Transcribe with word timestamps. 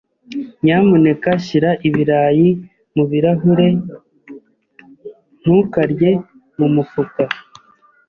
Nyamuneka 0.63 1.29
shyira 1.45 1.71
ibirayi 1.87 2.47
mu 2.95 3.03
birahure. 3.11 3.67
Ntukarye 5.41 6.11
mu 6.57 6.67
mufuka. 6.75 7.23